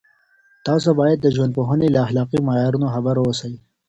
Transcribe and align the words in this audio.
تاسو 0.67 0.89
باید 0.99 1.17
د 1.21 1.27
ژوندپوهنې 1.35 1.87
له 1.93 1.99
اخلاقي 2.05 2.39
معیارونو 2.47 2.87
خبر 2.95 3.15
اوسئ. 3.21 3.53